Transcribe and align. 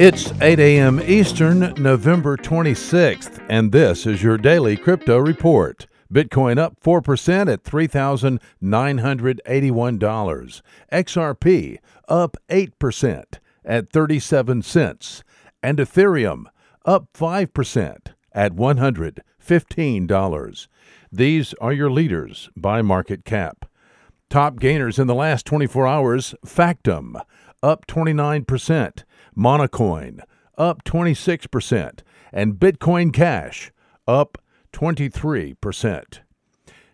It's 0.00 0.30
8 0.40 0.60
a.m. 0.60 1.00
Eastern, 1.00 1.74
November 1.76 2.36
26th, 2.36 3.44
and 3.48 3.72
this 3.72 4.06
is 4.06 4.22
your 4.22 4.38
daily 4.38 4.76
crypto 4.76 5.18
report. 5.18 5.88
Bitcoin 6.08 6.56
up 6.56 6.80
4% 6.80 7.52
at 7.52 7.64
$3,981. 7.64 10.62
XRP 10.92 11.78
up 12.08 12.36
8% 12.48 13.24
at 13.64 13.90
37 13.90 14.62
cents. 14.62 15.24
And 15.64 15.78
Ethereum 15.78 16.44
up 16.84 17.08
5% 17.12 17.98
at 18.30 18.52
$115. 18.52 20.68
These 21.10 21.54
are 21.54 21.72
your 21.72 21.90
leaders 21.90 22.50
by 22.56 22.82
market 22.82 23.24
cap. 23.24 23.64
Top 24.30 24.60
gainers 24.60 25.00
in 25.00 25.08
the 25.08 25.14
last 25.16 25.44
24 25.44 25.88
hours 25.88 26.36
Factom 26.46 27.20
up 27.62 27.86
29%. 27.86 29.04
MonaCoin 29.36 30.20
up 30.58 30.82
26%, 30.84 32.00
and 32.32 32.54
Bitcoin 32.54 33.12
Cash 33.12 33.70
up 34.06 34.36
23%. 34.72 36.18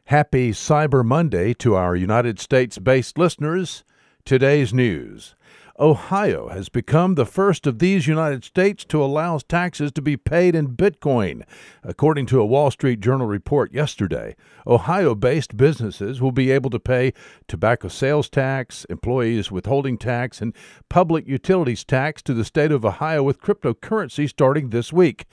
Happy 0.09 0.51
Cyber 0.53 1.03
Monday 1.03 1.55
to 1.55 1.75
our 1.75 1.97
United 1.97 2.39
States 2.39 2.79
based 2.79 3.17
listeners. 3.17 3.85
Today's 4.27 4.75
news. 4.75 5.35
Ohio 5.78 6.48
has 6.51 6.69
become 6.69 7.14
the 7.14 7.27
first 7.27 7.66
of 7.66 7.80
these 7.80 8.06
United 8.06 8.45
States 8.45 8.84
to 8.84 9.02
allow 9.02 9.38
taxes 9.38 9.91
to 9.92 10.00
be 10.00 10.16
paid 10.16 10.55
in 10.55 10.77
Bitcoin. 10.77 11.42
According 11.83 12.27
to 12.27 12.41
a 12.41 12.47
Wall 12.47 12.70
Street 12.70 13.00
Journal 13.00 13.27
report 13.27 13.74
yesterday, 13.74 14.37
Ohio 14.66 15.16
based 15.16 15.56
businesses 15.56 16.20
will 16.20 16.30
be 16.30 16.52
able 16.52 16.70
to 16.70 16.78
pay 16.78 17.12
tobacco 17.48 17.88
sales 17.88 18.28
tax, 18.28 18.84
employees 18.88 19.50
withholding 19.50 19.98
tax, 19.98 20.41
and 20.41 20.55
public 20.89 21.27
utilities 21.27 21.84
tax 21.84 22.22
to 22.22 22.34
the 22.34 22.44
state 22.44 22.70
of 22.70 22.84
Ohio 22.84 23.25
with 23.25 23.41
cryptocurrency 23.41 24.28
starting 24.28 24.70
this 24.70 24.92
week. 24.92 25.25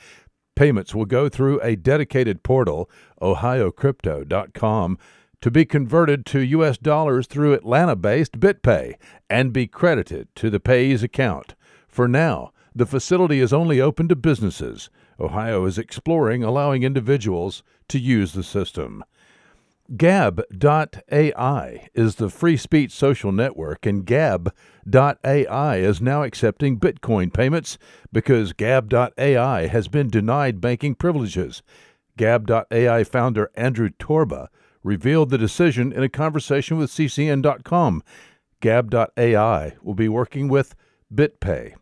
Payments 0.55 0.95
will 0.95 1.05
go 1.05 1.30
through 1.30 1.61
a 1.61 1.76
dedicated 1.76 2.42
portal, 2.42 2.89
ohiocrypto.com 3.22 4.98
to 5.42 5.52
be 5.52 5.66
converted 5.66 6.25
to 6.28 6.39
U.S. 6.39 6.78
dollars 6.78 7.28
through 7.28 7.53
Atlanta 7.53 7.95
based 7.95 8.39
BitPay 8.39 8.95
and 9.30 9.52
be 9.52 9.67
credited 9.67 10.28
to 10.36 10.50
the 10.50 10.59
payee's 10.59 11.03
account. 11.03 11.56
For 11.88 12.08
now, 12.08 12.52
the 12.73 12.86
facility 12.86 13.39
is 13.39 13.52
only 13.52 13.81
open 13.81 14.08
to 14.08 14.16
businesses. 14.16 14.89
Ohio 15.20 15.66
is 15.66 15.78
exploring 15.78 16.44
allowing 16.44 16.83
individuals 16.83 17.64
to 17.89 18.00
use 18.00 18.33
the 18.33 18.44
system. 18.44 19.03
Gab.ai 19.98 21.89
is 21.94 22.16
the 22.16 22.30
free 22.30 22.55
speech 22.55 22.94
social 22.94 23.33
network, 23.33 23.86
and 23.86 24.05
Gab.ai 24.05 25.76
is 25.78 26.02
now 26.02 26.23
accepting 26.23 26.80
Bitcoin 26.80 27.33
payments 27.33 27.78
because 28.14 28.53
Gab.ai 28.53 29.67
has 29.67 29.88
been 29.89 30.08
denied 30.08 30.61
banking 30.61 30.95
privileges. 30.95 31.61
Gab.ai 32.16 33.03
founder 33.03 33.52
Andrew 33.55 33.89
Torba 34.00 34.48
revealed 34.84 35.30
the 35.30 35.38
decision 35.38 35.92
in 35.92 36.04
a 36.04 36.10
conversation 36.10 36.78
with 36.78 36.92
CCN.com. 36.92 38.04
Gab.ai 38.60 39.73
will 39.82 39.96
be 39.96 40.10
working 40.10 40.48
with 40.48 40.76
BitPay. 41.14 41.73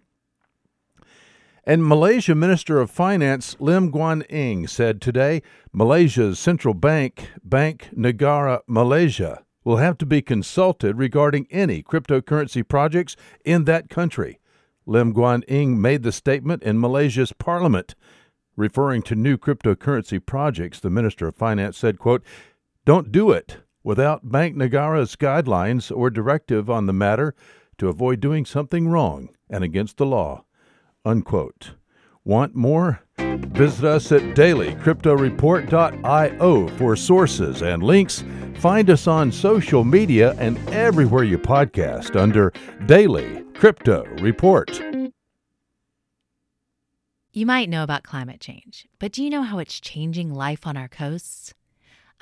And 1.66 1.86
Malaysia 1.86 2.34
Minister 2.34 2.80
of 2.80 2.90
Finance 2.90 3.56
Lim 3.60 3.92
Guan 3.92 4.26
Eng 4.30 4.66
said 4.68 5.02
today 5.02 5.44
Malaysia's 5.72 6.40
central 6.40 6.74
bank, 6.74 7.30
Bank 7.44 7.90
Negara 7.96 8.62
Malaysia, 8.66 9.44
will 9.64 9.78
have 9.78 9.98
to 10.00 10.06
be 10.06 10.22
consulted 10.22 10.98
regarding 10.98 11.46
any 11.52 11.84
cryptocurrency 11.84 12.68
projects 12.68 13.16
in 13.46 13.66
that 13.66 13.90
country. 13.90 14.40
Lim 14.88 15.14
Guan 15.14 15.44
Eng 15.48 15.80
made 15.80 16.02
the 16.02 16.12
statement 16.12 16.64
in 16.64 16.80
Malaysia's 16.80 17.34
parliament. 17.34 17.94
Referring 18.56 19.04
to 19.04 19.16
new 19.16 19.38
cryptocurrency 19.38 20.26
projects, 20.26 20.80
the 20.80 20.90
Minister 20.90 21.28
of 21.28 21.36
Finance 21.36 21.78
said, 21.78 22.00
quote, 22.00 22.24
don't 22.90 23.12
do 23.12 23.30
it 23.30 23.58
without 23.84 24.32
Bank 24.32 24.56
Negara's 24.56 25.16
guidelines 25.16 25.96
or 25.96 26.10
directive 26.10 26.72
on 26.72 26.88
the 26.88 26.92
matter 26.92 27.36
to 27.78 27.88
avoid 27.88 28.20
doing 28.20 28.46
something 28.46 28.88
wrong 28.88 29.30
and 29.48 29.64
against 29.64 29.98
the 29.98 30.08
law. 30.08 30.44
Unquote. 31.06 31.76
Want 32.26 32.56
more? 32.56 33.04
Visit 33.20 33.86
us 33.86 34.12
at 34.12 34.24
dailycryptoreport.io 34.34 36.68
for 36.80 36.96
sources 36.96 37.62
and 37.62 37.84
links. 37.84 38.24
Find 38.56 38.90
us 38.90 39.06
on 39.06 39.32
social 39.32 39.84
media 39.84 40.34
and 40.40 40.58
everywhere 40.70 41.24
you 41.24 41.38
podcast 41.38 42.20
under 42.20 42.52
Daily 42.88 43.44
Crypto 43.54 44.04
Report. 44.20 44.82
You 47.34 47.46
might 47.46 47.70
know 47.70 47.84
about 47.84 48.02
climate 48.02 48.40
change, 48.40 48.88
but 48.98 49.12
do 49.12 49.24
you 49.24 49.30
know 49.30 49.44
how 49.44 49.60
it's 49.60 49.80
changing 49.80 50.34
life 50.34 50.66
on 50.66 50.76
our 50.76 50.88
coasts? 50.88 51.54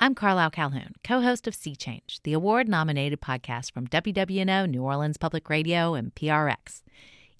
I'm 0.00 0.14
Carlyle 0.14 0.50
Calhoun, 0.50 0.92
co 1.02 1.22
host 1.22 1.48
of 1.48 1.56
Sea 1.56 1.74
Change, 1.74 2.20
the 2.22 2.32
award 2.32 2.68
nominated 2.68 3.20
podcast 3.20 3.72
from 3.72 3.88
WWNO, 3.88 4.70
New 4.70 4.84
Orleans 4.84 5.16
Public 5.16 5.50
Radio, 5.50 5.94
and 5.94 6.14
PRX. 6.14 6.84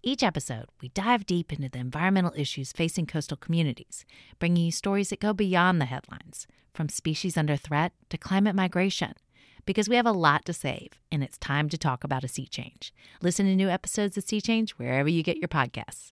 Each 0.02 0.24
episode, 0.24 0.64
we 0.82 0.88
dive 0.88 1.24
deep 1.24 1.52
into 1.52 1.68
the 1.68 1.78
environmental 1.78 2.32
issues 2.34 2.72
facing 2.72 3.06
coastal 3.06 3.36
communities, 3.36 4.04
bringing 4.40 4.64
you 4.64 4.72
stories 4.72 5.10
that 5.10 5.20
go 5.20 5.32
beyond 5.32 5.80
the 5.80 5.84
headlines, 5.84 6.48
from 6.74 6.88
species 6.88 7.36
under 7.36 7.56
threat 7.56 7.92
to 8.10 8.18
climate 8.18 8.56
migration. 8.56 9.12
Because 9.64 9.88
we 9.88 9.94
have 9.94 10.06
a 10.06 10.10
lot 10.10 10.44
to 10.46 10.52
save, 10.52 10.88
and 11.12 11.22
it's 11.22 11.38
time 11.38 11.68
to 11.68 11.78
talk 11.78 12.02
about 12.02 12.24
a 12.24 12.28
sea 12.28 12.48
change. 12.48 12.92
Listen 13.22 13.46
to 13.46 13.54
new 13.54 13.68
episodes 13.68 14.18
of 14.18 14.24
Sea 14.24 14.40
Change 14.40 14.72
wherever 14.72 15.08
you 15.08 15.22
get 15.22 15.36
your 15.36 15.46
podcasts. 15.46 16.06